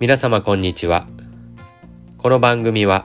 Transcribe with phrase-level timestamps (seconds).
[0.00, 1.08] 皆様こんにちは。
[2.18, 3.04] この番組は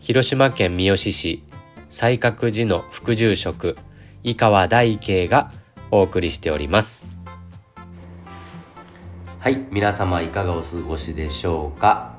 [0.00, 1.44] 広島県三次市
[1.90, 3.76] 西角寺の副住職
[4.22, 5.52] 井川大慶が
[5.90, 7.04] お送りしております。
[9.38, 12.14] はい皆様いかがお過ごしでしょうか、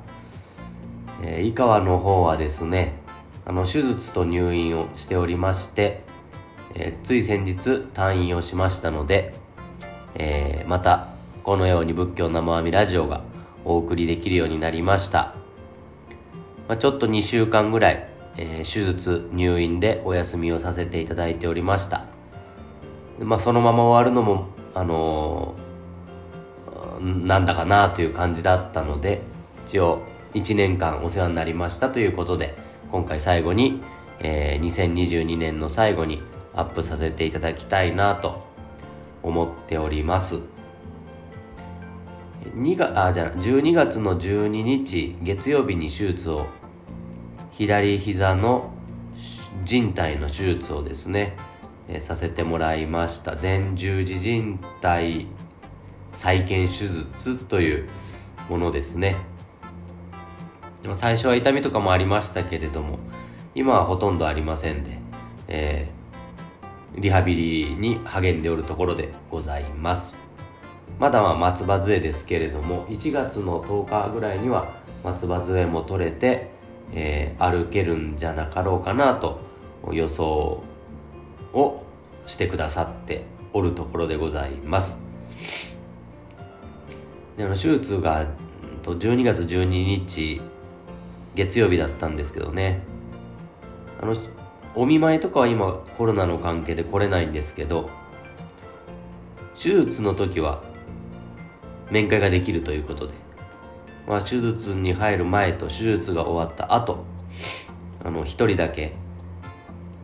[1.23, 2.93] えー、井川の方はですね
[3.43, 6.03] あの手術と入院をしておりまして、
[6.75, 9.33] えー、つい先日退院をしましたので、
[10.13, 11.07] えー、また
[11.41, 13.32] このように仏教生阿弥ラジオが
[13.65, 15.35] お送りできるようになりました。
[16.67, 22.05] まあ、ちょっと2週間ぐらい、えー、手術、入院でお休みをさせていただいておりました。
[23.19, 29.21] まあ、そのまま終わるのも、あのー、なんだかなという感じだったので、
[29.67, 30.03] 一応
[30.33, 32.55] 1年間お世話になりましたということで、
[32.91, 33.81] 今回最後に、
[34.19, 36.21] えー、2022年の最後に
[36.55, 38.43] アップさせていただきたいなと
[39.21, 40.39] 思っております。
[42.55, 46.45] 2月あじゃ12月の12日月曜日に手術を
[47.51, 48.71] 左膝の
[49.65, 51.35] 靭帯の手術をですね、
[51.87, 53.35] えさせてもらいました。
[53.35, 55.27] 前十字靭帯
[56.11, 57.89] 再建手術という
[58.49, 59.15] ものですね。
[60.81, 62.99] でも最初は痛みとかもありましたけれども
[63.55, 64.99] 今はほとんどありませんで、
[65.47, 70.22] えー、リハビリに励んでおるところでございます。
[70.99, 76.49] まだは松葉杖ですけれども1月の10日ぐらいには松葉杖も取れて、
[76.93, 79.39] えー、歩けるんじゃなかろうかなと
[79.91, 80.63] 予想
[81.53, 81.83] を
[82.25, 84.99] してくださっておるところでございます。
[87.37, 88.25] であの手術が
[88.83, 90.41] 12月12日
[91.35, 92.81] 月曜日だったんですけどね。
[94.01, 94.15] あの
[94.75, 97.89] お見舞いとかは今コロナの関係で来れないんですけど
[99.53, 100.63] 手術の時は
[101.91, 103.13] 面会ができるということで、
[104.07, 107.05] まあ、手術に入る前と手術が終わった後
[108.03, 108.93] あの一人だけ、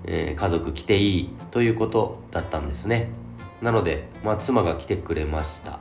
[0.05, 3.09] えー、家族来ていいということだったんですね。
[3.61, 5.79] なので、まあ、妻が来てくれました。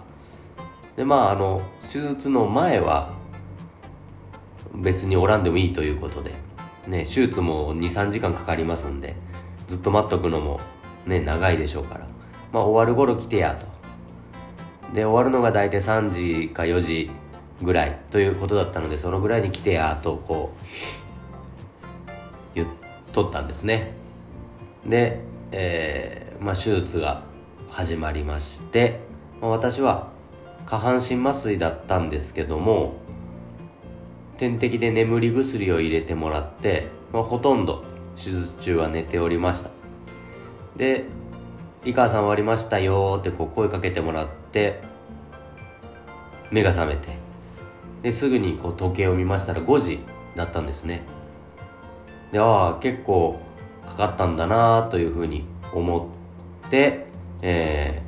[0.97, 3.13] でまああの手術の前は
[4.75, 6.33] 別におらんでもいいということで、
[6.89, 9.15] ね、手術も23時間かかりますんで
[9.69, 10.61] ずっと待っとくのも
[11.07, 12.09] ね長いでしょうから。
[12.53, 13.78] まあ終わる頃来てやと。
[14.95, 17.11] で終わるのが大体3時か4時
[17.63, 22.09] ぐらいということだったのでそのぐらいに来てやとこう
[22.55, 22.69] 言っ
[23.13, 23.93] とったんですね。
[24.87, 25.21] で、
[25.53, 27.23] えーまあ、手術が
[27.71, 29.01] 始まりまして、
[29.41, 30.09] まあ、私は
[30.67, 32.95] 下半身麻酔だったんですけども
[34.39, 37.85] 点滴で眠り薬を入れてもらって、まあ、ほとんど
[38.17, 39.71] 手術中は寝ておりました。
[40.77, 41.05] で
[41.85, 44.81] 井川さん終わりましたよってこう声かけてもらって
[46.51, 47.17] 目が覚めて。
[48.03, 49.99] ですぐにこう時計を見ましたら5時
[50.37, 51.03] だったんですね。
[52.33, 53.41] でああ結構
[53.85, 56.11] かかったんだなというふうに思
[56.67, 57.07] って
[57.41, 58.03] え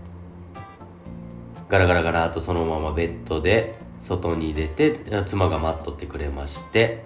[0.55, 7.05] ー、ガラガラガラとそのままベッドで外に出て妻が待っとってくれまして。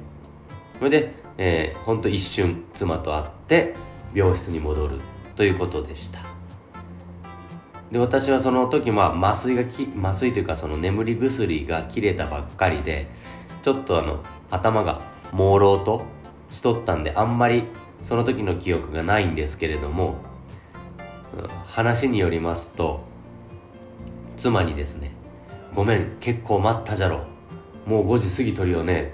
[0.79, 3.75] それで、えー、ほんと一瞬妻と会って
[4.13, 5.01] 病室に戻る
[5.37, 6.34] ということでした。
[7.93, 13.09] で私はその時まあ麻酔がき麻酔というかその眠り薬が切れたばっかりで
[13.63, 15.01] ちょっとあの頭が
[15.33, 16.05] 朦朧と
[16.51, 17.65] しとったんであんまり
[18.03, 20.17] その時の記憶がないんですけれども
[21.67, 23.05] 話によりますと
[24.37, 25.13] 妻にですね
[25.75, 27.35] 「ごめん結構待ったじゃろ。
[27.87, 29.13] もう5時過ぎとるよね、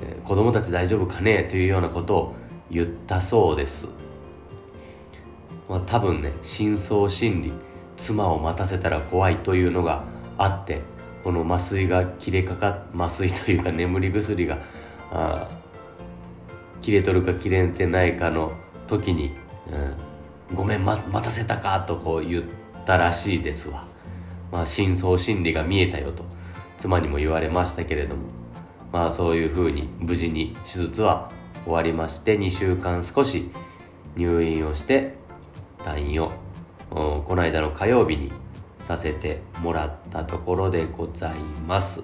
[0.00, 2.34] えー、子供たち大丈夫かね?」というようなことを
[2.70, 3.88] 言ったそうです、
[5.68, 7.52] まあ、多分ね深層心理
[7.96, 10.04] 妻を待たせたら怖いというのが
[10.38, 10.80] あって
[11.22, 14.58] この麻酔が切れかか麻酔というか眠り薬が
[16.82, 18.52] 切れとるか切れてないかの
[18.86, 19.34] 時に
[20.50, 22.44] 「うん、ごめん、ま、待たせたか」とこう言っ
[22.84, 23.86] たらしいですわ、
[24.52, 26.24] まあ、深層心理が見えたよと
[26.78, 28.22] 妻にも言われましたけれども
[28.92, 31.30] まあそういうふうに無事に手術は
[31.64, 33.50] 終わりまして2週間少し
[34.16, 35.14] 入院をして
[35.78, 36.43] 退院を
[36.94, 38.30] この間の火曜日に
[38.86, 41.34] させてもらったところでござい
[41.66, 42.02] ます。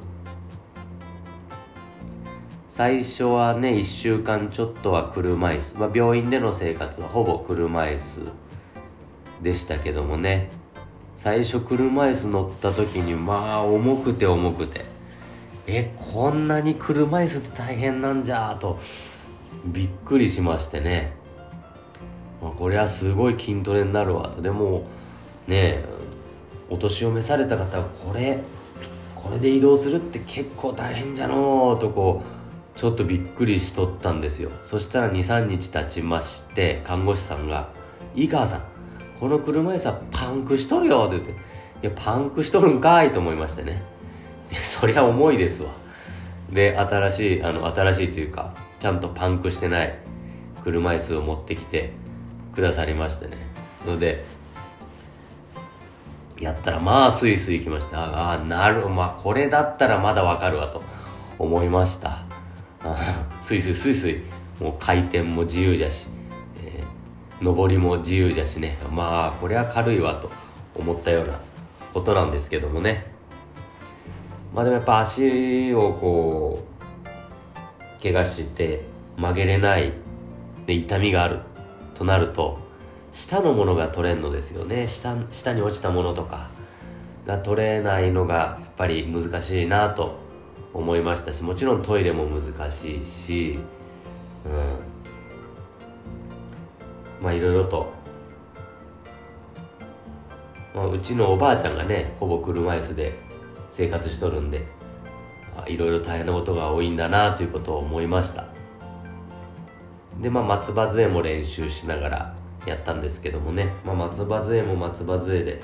[2.70, 8.32] 最初はね1週間ちょっとは車椅子、まあ、病院での生活はほぼ車椅子
[9.42, 10.50] でしたけどもね。
[11.19, 14.84] 最初車椅子乗った時にまあ重くて重くて。
[15.66, 18.81] えこんなに車椅子って大変なんじゃと
[19.66, 21.19] びっくりしましてね。
[22.42, 24.28] まあ、これはすごい筋トレになるわ。
[24.28, 24.84] とでも
[25.46, 25.84] ね
[26.69, 28.40] お年を召された方はこれ
[29.14, 32.22] これで移動するって結構大変じゃのーとこ
[32.76, 34.50] うちょっとびっくりしとったんですよ。
[34.62, 37.69] そしたら23日経ちまして看護師さんが
[38.14, 38.62] 「井川さん
[39.19, 41.32] この車椅子はパンクしとるよ」って言って
[41.87, 43.82] 「いやパンクしとるんかい」と思いましてね。
[44.52, 45.70] そりゃ重いですわ。
[46.50, 49.98] で新しいあの新しいというかちゃんとパンクしてない
[50.64, 51.92] 車椅子を持ってきて
[52.60, 53.38] くださりましてね。
[53.86, 54.22] ので
[56.38, 58.04] やったらまあスイスイ行きました。
[58.04, 60.82] ああなるまあこれだったらまだわかるわと
[61.38, 62.18] 思いました。
[63.40, 64.20] スイスイスイスイ。
[64.60, 66.06] もう回転も自由じゃし、
[66.62, 68.76] えー、上りも自由じゃしね。
[68.92, 70.30] まあこれは軽いわと
[70.74, 71.40] 思ったような
[71.94, 73.06] ことなんですけどもね。
[74.54, 76.66] まあでもやっぱ足をこ
[77.98, 78.82] う怪我して
[79.16, 79.92] 曲げれない
[80.66, 81.40] で痛みがある。
[82.00, 82.58] となると
[83.12, 84.88] 下のものが取れんのですよね。
[84.88, 86.49] 下下に落ちたものとか
[87.26, 90.19] が取れないのがやっぱり難しいなと
[90.73, 93.58] 思いましたしもちろんトイレも難しいし
[94.47, 94.52] うん。
[97.23, 97.93] まあいろいろと、
[100.75, 103.12] まあ、うちのおばあちゃんがねほぼ車椅子で
[103.73, 104.64] 生活しとるんで
[105.67, 108.59] いろいろ大変なことが多いんだなということを思いました。
[110.20, 112.37] でまあ松葉杖も練習しながら
[112.67, 115.61] やったんですけどもね、まあ、松葉杖も松葉杖で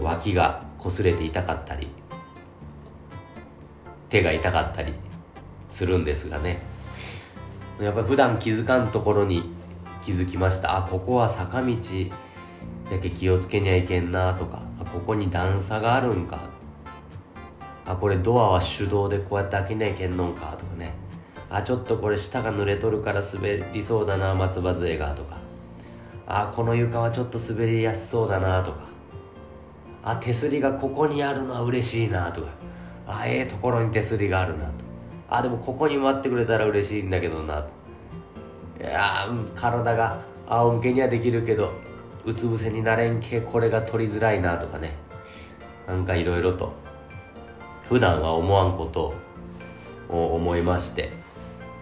[0.00, 1.88] 脇が擦れて痛かったり
[4.08, 4.94] 手が痛かったり
[5.68, 6.60] するんですがね。
[7.80, 9.44] やっぱり普段気づかんところに
[10.04, 10.76] 気づきました。
[10.76, 11.76] あここは坂道
[12.90, 16.40] だけ気をつけにゃいけんなとかあここに段差があるんか。
[17.86, 20.92] あこれドアは手動でこうやって開けにゃいけんのんかとかね。
[21.50, 25.38] あちょっとこれ下が濡れとるから滑りそうだな松葉杖がとか。
[26.28, 28.78] あこの床はちょっと滑りやすそうだなとか。
[30.04, 32.48] あ手すりがここにあるのは嬉しいなとか。
[33.08, 34.72] あええところに手すりがあるなと。
[35.28, 37.62] あでもここに待ってくれたら嬉しいんだけどな。
[37.62, 37.68] と
[38.80, 41.72] いや体が仰向けにはできるけど
[42.24, 44.96] うつ伏せになれんけこれが取りづらいなとかね。
[45.88, 46.72] なんかいろいろと
[47.88, 49.14] 普段は思わんこと
[50.08, 51.18] を思いまして。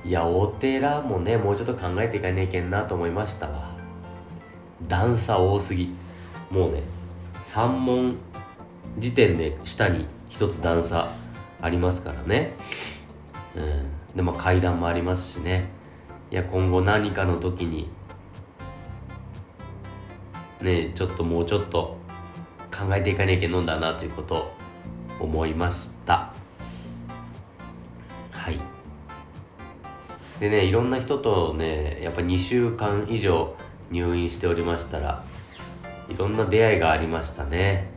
[0.09, 3.77] いやお寺もねもうちょっと考えていかねえけんなと思いましたわ。
[4.87, 5.93] 段差多すぎ。
[6.51, 6.83] もうね
[7.35, 8.17] 3問
[8.99, 11.13] 時点で下に1つ段差
[11.61, 12.55] ありますからね。
[13.55, 14.17] うん。
[14.17, 15.69] でまあ階段もありますしね。
[16.31, 17.91] いや今後何かの時に
[20.63, 21.99] ねちょっともうちょっと
[22.75, 24.55] 考えていかねえけんのんだなということを
[25.21, 26.33] 思いました。
[30.41, 33.57] でねいろんな人とねやっぱ2週間以上
[33.91, 35.25] 入院しておりましたら
[36.09, 37.89] いろんな出会いがありましたね、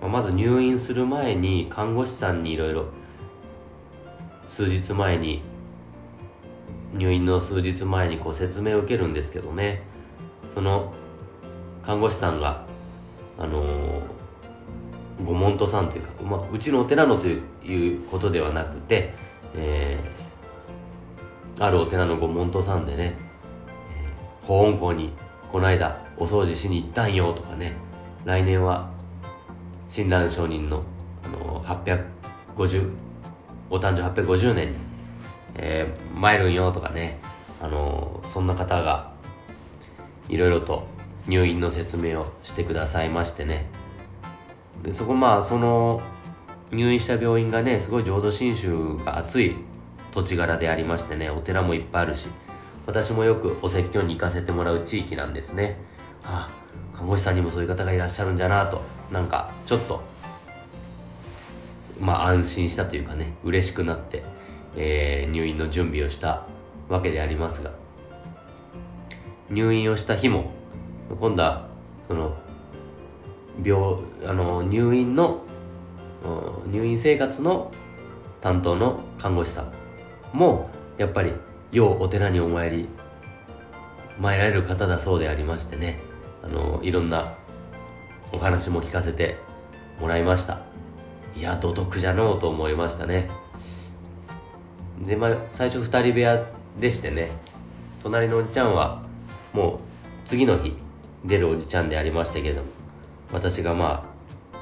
[0.00, 2.86] まあ、まず入院する前に看護師さんにいろいろ
[4.48, 5.42] 数日前に
[6.94, 9.82] 入院の数日前にこう説明を受けるんですけどね。
[10.52, 10.92] その
[11.86, 12.66] 看護師さんが
[13.38, 14.02] あのー、
[15.24, 19.14] ご門徒さんというか、まあ、うちのお寺のということではなくて
[19.54, 20.21] えー、
[21.58, 23.14] あるお寺のご門徒さんでね、
[23.90, 25.12] えー、保温校に
[25.50, 27.76] この間お掃除しに行ったんよとかね
[28.24, 28.90] 来年は
[29.92, 30.82] 親鸞上人の、
[31.22, 32.90] あの、850
[33.68, 34.76] お誕生850年に、
[35.56, 37.20] えー、参るんよとかね、
[37.60, 39.12] あの、そんな方が
[40.30, 40.86] いろいろと
[41.28, 43.66] 入院の説明をしてくださいましてね。
[44.82, 46.00] でそこまあその
[46.72, 49.56] 入院した病院がねすごい浄土真宗が熱い
[50.12, 52.26] 土地柄でありましてねお寺もいっぱいあるし
[52.86, 55.78] 私もよくお説教に行かせてもらう地域なんですね。
[56.22, 56.62] はあ
[56.96, 60.02] 看護師さんにもそういう方がいらっしゃるんじゃなとなんかちょっと
[62.00, 64.22] まあ安心したというかね嬉しくなって、
[64.76, 66.46] えー、入院の準備をした
[66.88, 67.72] わけでありますが
[69.50, 70.50] 入院をした日も
[71.20, 71.68] 今度は
[72.06, 72.36] その
[73.64, 75.42] 病あの入院の
[76.70, 77.72] 入院生活の
[78.40, 79.81] 担当の看護師さん
[80.32, 81.32] もやっぱり
[81.70, 82.88] ようお寺にお参り
[84.18, 85.98] 参られる方だそうでありましてね。
[86.42, 87.34] あのいろんな
[88.32, 89.36] お話も聞かせて
[90.00, 90.60] もらいました。
[91.36, 93.28] いや土徳じゃのうと思いましたね。
[95.06, 96.46] でまあ最初2人部屋
[96.78, 97.30] でしてね。
[98.02, 99.02] 隣のおじちゃんは
[99.52, 99.78] もう
[100.28, 100.76] 次の日
[101.24, 102.68] 出るおじちゃんでありましたけれども。
[103.32, 104.58] 私がまあ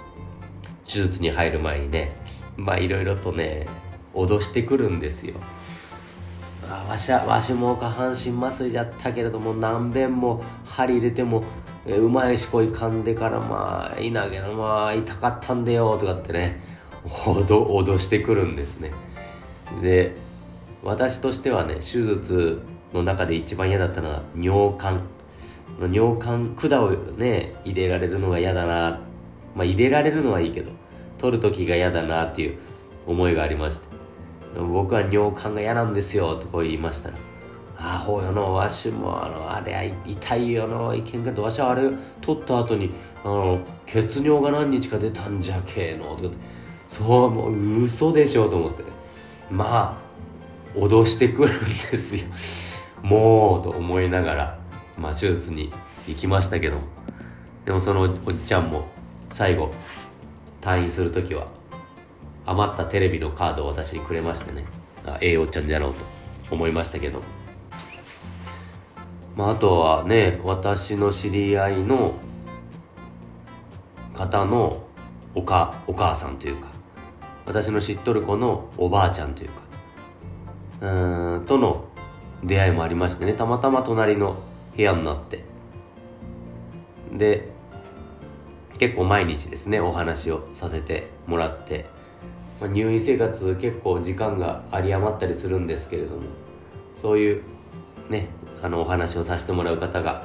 [0.87, 2.13] 手術に入る前にね
[2.57, 3.67] まあいろいろとね
[4.15, 5.35] 脅してくるんですよ。
[6.71, 11.43] あわしわしも下半身麻酔じゃったけれども何遍も針入れても
[11.85, 16.61] えうまいしこい噛んでからまあいいなげどまあ痛かったんだよとかってね
[17.05, 18.93] 脅脅してくるんですね。
[19.83, 20.15] で
[20.85, 22.63] 私としてはね手術
[22.93, 25.03] の中で一番嫌だったのは尿管。
[25.91, 29.01] 尿管管をね入れられるのが嫌だな。
[29.57, 30.71] まあ入れられるのはいいけど
[31.19, 32.59] 取る時が嫌だなっていう
[33.07, 33.90] 思いがありまして。
[34.57, 37.15] 僕は尿管が嫌なんですよとこう言いましたら
[37.79, 41.91] あほうよのわしもあのあれ痛いよのいけんけどわしはあれ
[42.21, 42.91] 取った後に
[43.25, 46.37] あの血尿が何日か出たんじゃけえのとかって。
[46.89, 48.83] そうもう嘘でしょと思って。
[48.83, 48.89] ね
[49.51, 49.97] ま
[50.75, 52.25] あ脅してくるんですよ。
[53.03, 54.59] もうと思いながら
[54.99, 55.73] まあ手術に
[56.07, 56.77] 行きましたけど。
[57.65, 58.11] でもそのおっ
[58.47, 58.85] ちゃんも
[59.31, 59.71] 最後
[60.61, 61.47] 退院する時は
[62.51, 64.65] 余ったテレビのカードを私にくれましてね。
[65.07, 66.05] あええおっちゃんじゃろうと
[66.51, 67.23] 思いましたけど。
[69.37, 72.15] まあ、あとはね私の知り合いの
[74.15, 74.83] 方の
[75.35, 76.67] おかお母さんというか
[77.47, 79.49] 私の知っとる子のおばあちゃんという
[80.81, 81.85] かうんとの
[82.43, 83.35] 出会いもありましてね。
[83.35, 84.37] たまたま隣の
[84.77, 85.45] 部屋になって。
[87.13, 87.49] で
[88.79, 91.87] 結構毎日ですねお話をさせてもらって、
[92.61, 96.23] まあ、入院生活結構時間が有り余ったりするんですけれども
[97.01, 97.43] そういう
[98.11, 98.29] ね
[98.63, 100.25] あのお話をさせてもらう方が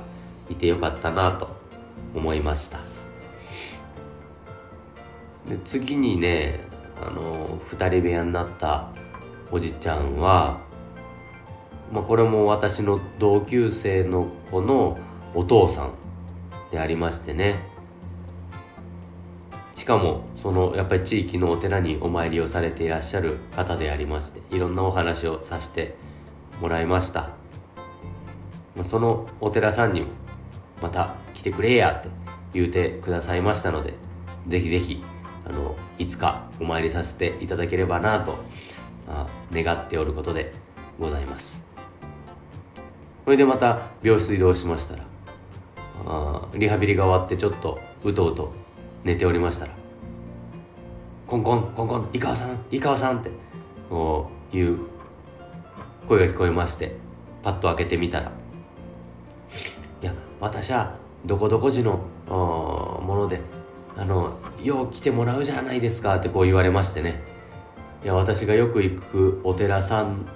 [0.49, 1.47] いてよかったなと
[2.13, 2.79] 思いました。
[5.49, 6.59] で次にね
[7.01, 8.89] あの2人部屋になった
[9.51, 10.59] おじちゃんは、
[11.93, 14.97] まあ、これも私の同級生の子の
[15.35, 15.91] お父さん
[16.71, 17.74] でありましてね
[19.85, 25.93] しかもそのやっぱり地域のお寺にお参りをされていらっしゃる方でありましていろんなお話をさせて
[26.59, 27.29] もらいました。
[28.83, 30.07] そのお寺さんにも
[30.81, 32.09] また来てくれやって
[32.51, 33.93] 言うてくださいましたので
[34.47, 35.03] ぜひぜひ
[35.47, 38.39] あのいつかお参りさせていただければなと
[39.53, 40.51] 願っておることで
[40.99, 41.63] ございます。
[43.23, 45.03] それでまた病室移動しましたら
[46.07, 48.64] あリハビリが終わってちょっとうとうと
[49.05, 49.71] 寝ておりましたら
[51.27, 53.29] コンコンコンコン井川さん井川さんって
[53.89, 54.79] こういう
[56.07, 56.95] 声が聞こえまして
[57.43, 58.31] パッと開けてみたら
[60.01, 60.95] いや私は
[61.25, 61.97] どこどこ寺の
[62.27, 63.39] もので
[63.95, 67.23] あのよう来てもらうじゃないですかってこう言われましてね。
[68.03, 70.27] いや私がよく行くお寺さん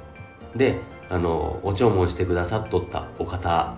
[0.55, 0.77] で
[1.09, 3.75] あのお弔問してくださっとったお方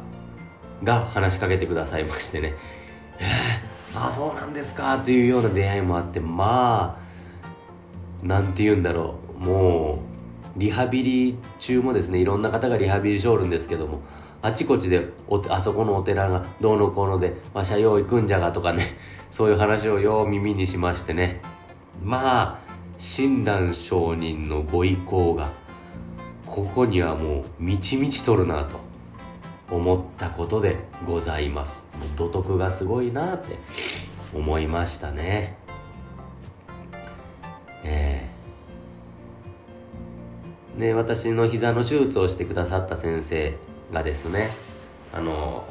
[0.84, 2.54] が話しかけてくださいましてね。
[3.20, 3.24] え、
[3.96, 6.98] あそうなんですかというような出会いもあってま
[8.24, 9.44] あなんて言うんだろう。
[9.46, 14.02] もうリハビリ中もですねいろんな方がリハビリしおるんですけども
[14.42, 15.08] あちこちで
[15.50, 18.84] あそこのお寺がどうのこうのでわしゃよう行くんじゃがとかね
[19.32, 21.42] そういう話をよう耳にしましてね。
[22.04, 22.60] まあ
[22.98, 25.50] 親鸞上人のご意向が
[26.46, 28.91] ここにはもう満ち満ちとるなと。
[29.72, 30.76] 思ったことで
[31.08, 31.88] ございます。
[32.18, 33.58] 土徳がすごいなって
[34.36, 35.58] 思いましたね。
[37.84, 43.56] えー、ね私の膝の手術をしてくださった先生
[43.92, 44.52] がですね
[45.14, 45.66] あの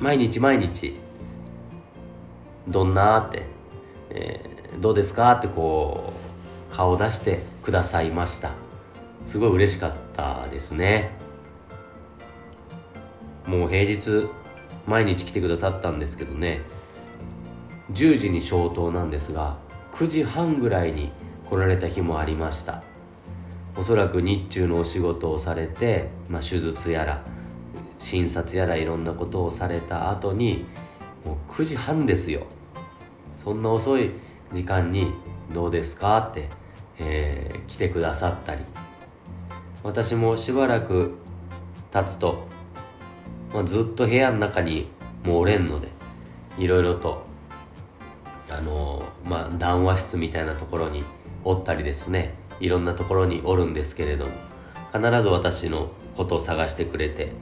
[0.00, 0.98] 毎日毎日
[2.66, 3.46] どんなって、
[4.10, 6.12] えー、どうですかってこ
[6.72, 8.50] う顔出してくださいました。
[9.26, 11.10] すごい嬉しかったですね。
[13.48, 14.28] もう平日
[14.86, 16.60] 毎日来てくださったんですけどね。
[17.94, 19.56] 10時に消灯なんですが
[19.94, 21.10] 9時半ぐらいに
[21.48, 22.82] 来られた日もありました。
[23.74, 27.24] おそらく日中のお仕事をされて、まあ、手術やら
[27.98, 30.66] 診察やらいろんなことをされた後に
[31.24, 32.46] もう9時半ですよ。
[33.38, 34.10] そんな遅い
[34.52, 35.10] 時間に
[35.54, 36.50] 「どうですか?」って、
[36.98, 38.60] えー、来てくださったり。
[39.82, 41.14] 私もしばらく
[41.90, 42.46] 経つと、
[43.52, 44.88] まあ、ずっと部屋の中に
[45.24, 45.88] もうおれんので
[46.58, 47.26] いろいろと
[48.50, 51.04] あの、まあ談話室みたいなところに
[51.44, 52.34] おったりですね。
[52.60, 54.32] いろんなところにおるんですけれども
[54.92, 57.32] 必ず私のことを探してくれて、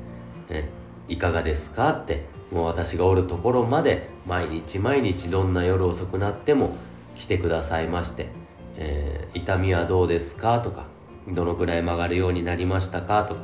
[0.51, 0.69] ね、
[1.09, 6.77] いかがですかってもう私がおるところまで毎日毎日どんな夜遅くなっても
[7.17, 8.29] 来てくださいまして、
[8.77, 10.85] えー、痛みはどうですかとか
[11.29, 13.41] どのくらい曲がるようになりましたかとか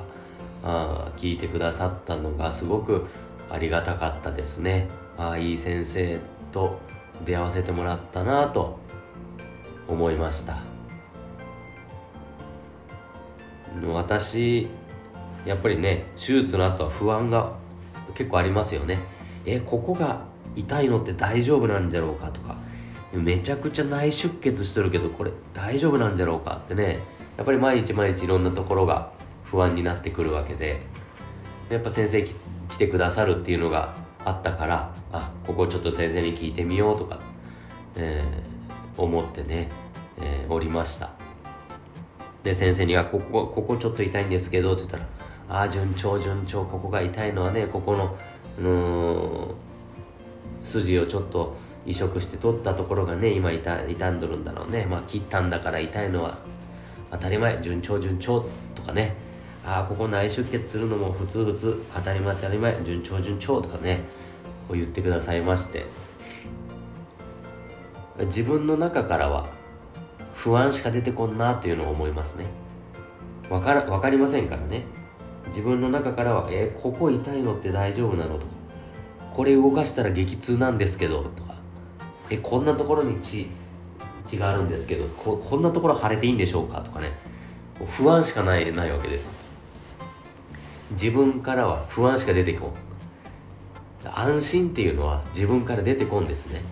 [0.62, 3.06] あ聞いてくださったのがすごく
[3.50, 4.88] ありがたかったですね。
[5.16, 6.20] ああいい先生
[6.52, 6.78] と
[7.24, 8.78] 出会わせてもらったなと
[9.88, 10.58] 思いました。
[13.92, 14.68] 私
[15.44, 17.52] やっぱりね手術の後は不安が
[18.14, 18.98] 結構ありますよね。
[19.44, 22.56] えここが痛いのって大丈夫なんじゃろうかとか。
[23.12, 26.98] めちゃくちゃ内出血してるけどこれ大丈夫なんじゃろうかってね。
[27.36, 29.10] やっぱり毎日毎日いろんなところが
[29.52, 30.80] 不安になってくるわけで。
[31.72, 32.34] やっぱ先生来
[32.76, 33.94] てくださるっていうのが
[34.24, 37.18] あったからあここちょっと先生に聞いてみようとか、
[37.96, 39.70] えー、思ってね、
[40.20, 41.10] えー、おりました。
[42.42, 45.06] で先生にはここここちょっと痛いんですけどって言ったら
[45.48, 48.16] ああ順調順調ここが痛いのはねここの、
[48.58, 49.54] うん
[50.62, 51.56] 筋をちょっと
[51.86, 54.86] 移植して取ったところがね今痛傷んどるんだろうね。
[54.90, 56.36] まあ切ったんだから痛いのは
[57.10, 59.31] 当たり前順調順調とかね。
[59.64, 64.00] ああここ内出血するのも普通普通当たり前当たり前順調順調とかね
[64.68, 65.86] こう言ってくださいまして。
[68.26, 69.48] 自分の中からは
[70.34, 72.46] 不安しか出てこんなというのを思いますね。
[73.48, 74.84] わから分かりませんからね。
[75.48, 78.46] 自分の中からは「えー、ここ痛いのって大丈夫なの?」と。
[78.46, 78.52] か
[79.34, 81.54] 「これ動かしたら激痛なんですけど」とか
[82.30, 83.48] 「えこんなところに血
[84.26, 87.12] 血があるんですけどここんなところ腫れていいんでしょうか?」とかね。
[87.88, 89.41] 不安しかないないわけです
[90.92, 92.72] 自分からは不安しか出てこん。
[94.04, 96.62] 安心っていうのは自分から出てこんですね。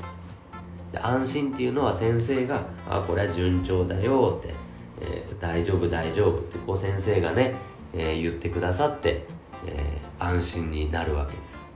[0.94, 4.54] 安心っていうのは先生が「あこれは順調だよ」って、
[5.00, 7.54] えー、大丈夫大丈夫」ってこう先生がね、
[7.94, 9.24] えー、言ってくださって、
[9.66, 11.74] えー、安心になるわけです。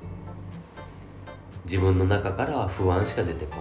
[1.64, 3.60] 自分の中からは不安しか出てこん。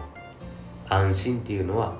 [0.90, 1.94] 安心っていうのは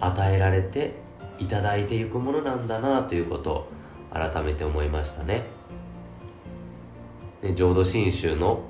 [0.00, 0.94] 与えられて
[1.38, 3.68] いただいていくものなんだなということを
[4.12, 5.61] 改めて思いましたね。
[7.42, 8.62] で浄土真宗の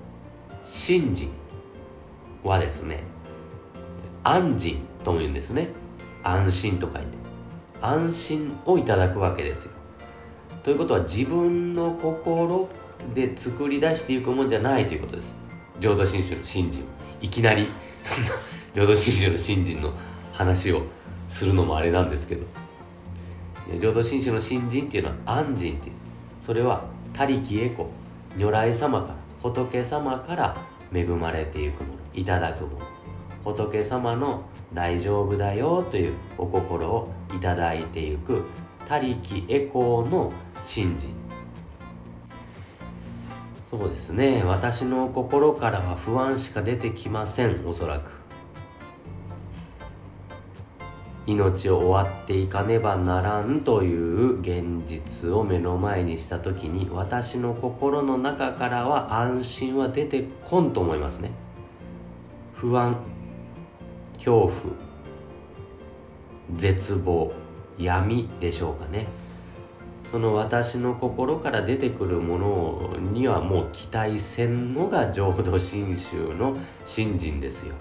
[0.64, 1.30] 信心
[2.42, 3.04] はですね
[4.24, 5.68] 安心とも言うんですね。
[6.22, 7.06] 安心と書いて。
[7.80, 9.72] 安心をいただくわけですよ。
[10.62, 12.68] ということは自分の心
[13.14, 15.36] で作り出していくもんじゃないということです。
[15.80, 16.84] 浄土真宗の信心
[17.20, 17.66] いきなり
[18.00, 18.30] そんな
[18.72, 19.92] 浄土真宗の信心の
[20.32, 20.82] 話を
[21.28, 22.46] するのもあれなんですけど。
[23.80, 25.94] 浄土真宗の信心っていうのは安心っていう。
[26.40, 27.90] それは他力へこ
[28.36, 30.56] 如来様から仏様から
[30.92, 32.86] 恵まれていくものいただくもの。
[33.44, 34.42] 仏様の
[34.72, 38.44] 大丈夫だよというお心をいただいていく
[38.88, 40.32] 他力エコーの
[40.64, 41.14] 信心。
[43.68, 44.42] そうですね。
[44.44, 48.21] 私の心からは不安しか出てきませんおそらく。
[51.26, 61.30] 命を終わっていかねばならんという現実を目の前にした時に私の心の中からは安心は出てこんと思いますね。
[62.54, 62.96] 不安
[64.14, 64.52] 恐怖
[66.56, 67.32] 絶望
[67.78, 69.06] 闇でしょうかね。
[70.10, 77.74] その私の心から出てくるものにはもう期待せんのが浄土真宗の信心ですよ。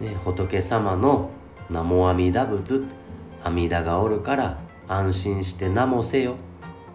[0.00, 1.30] ね、仏様の
[1.70, 2.84] 名も阿弥陀仏
[3.42, 6.36] 阿弥陀がおるから安心して名もせよ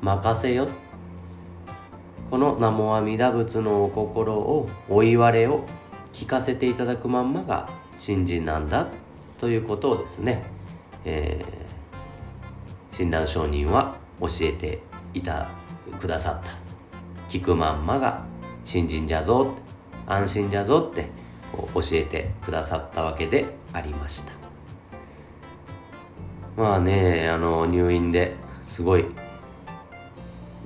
[0.01, 0.67] 任せよ。
[2.29, 5.65] この名も阿弥陀仏のお心をお言われを
[6.13, 8.87] 聞かせていただくまんまが信心なんだ
[9.39, 10.43] ということをですね、
[11.05, 14.81] えー、親鸞上人は教えて
[15.13, 15.49] いた
[15.99, 16.51] くださった。
[17.29, 18.23] 聞くまんまが
[18.63, 19.53] 信心じゃぞ
[20.05, 21.07] 安心じゃぞって
[21.73, 24.33] 教えてくださったわけでありました。
[26.57, 28.35] まあねあの入院で
[28.67, 29.05] すごい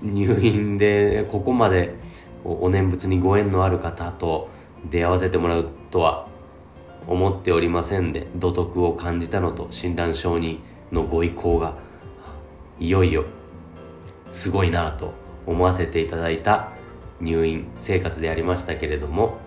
[0.01, 1.93] 入院でここまで
[2.43, 4.49] お念仏にご縁のある方と
[4.89, 6.27] 出会わせてもらうとは
[7.07, 10.59] 思っておりませんで土徳を感じたのと診断承認
[10.91, 11.77] のご意向が
[12.79, 13.25] いよいよ
[14.31, 15.13] すごいなと
[15.45, 16.71] 思わせていただいた
[17.21, 19.37] 入院生活でありましたけれども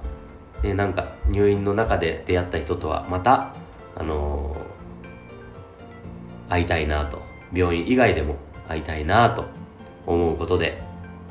[0.62, 3.54] でなんか入院の中で出会った人とはまた
[3.94, 7.26] あのー、会いたいなと。
[7.52, 8.36] 病院以外でも
[8.68, 9.46] 会いたいなと
[10.06, 10.82] 思うことで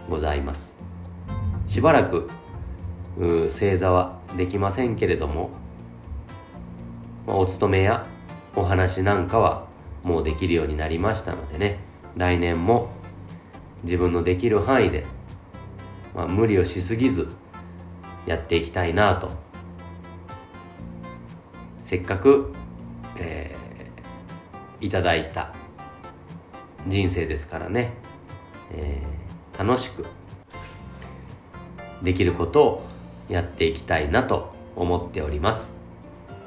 [0.10, 0.78] ございます。
[1.68, 2.30] しばらく
[3.50, 5.50] 正座はできませんけれども、
[7.28, 8.06] まあ、お勤めや
[8.56, 9.68] お話なんかは
[10.04, 11.80] もうできるようになりましたのでね。
[12.16, 12.90] 来年も
[13.84, 15.06] 自分のできる範囲で、
[16.16, 17.28] まあ、無理をしすぎず
[18.26, 19.32] やっていきたいなと。
[21.82, 22.52] せっかく、
[23.18, 25.54] えー、いただいた
[26.88, 27.94] 人生ですからね、
[28.72, 30.06] えー、楽しく
[32.02, 32.86] できることを
[33.30, 35.78] やっていきたいなと思っております。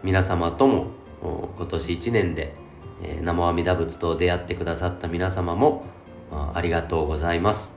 [0.02, 0.88] 皆様とも
[1.22, 2.54] 今年1年で、
[3.02, 5.84] えー、生阿弥陀仏と出会ってくださった皆様も
[6.30, 7.76] ありがとうございます。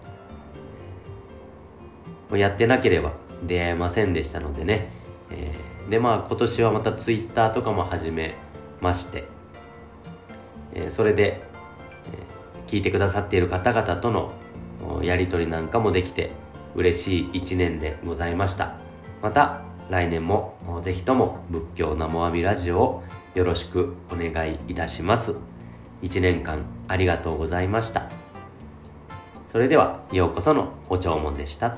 [2.32, 4.90] やってなければ出会えませんでしたのでね、
[5.30, 8.36] えー、でまあ今年はまた Twitter とかも始め
[8.80, 9.26] まして、
[10.74, 11.44] えー、それで、
[12.06, 14.32] えー、聞いてくださっている方々との
[15.04, 16.32] やり取りなんかもできて
[16.76, 18.78] 嬉しい一年でございました。
[19.22, 23.04] また来年もぜひとも仏教生阿弥ラジオを
[23.36, 25.38] よろしくお願いいたします。
[26.02, 28.10] 1年間ありがとうございました。
[29.52, 31.78] それではようこそのお弔問でした。